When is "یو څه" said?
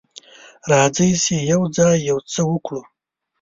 2.09-2.41